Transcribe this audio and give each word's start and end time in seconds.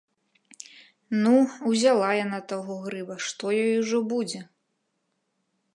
Ну, 1.25 1.33
узяла 1.73 2.09
яна 2.25 2.39
таго 2.53 2.73
грыба, 2.87 3.15
што 3.27 3.43
ёй 3.65 3.73
ужо 3.85 3.97
будзе? 4.15 4.39